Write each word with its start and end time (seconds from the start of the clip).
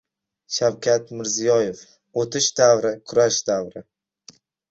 Shavkat 0.53 1.11
Mirziyoyev: 1.17 1.83
O‘tish 2.23 2.49
davri- 2.61 2.93
kurash 3.11 3.39
davri 3.53 3.87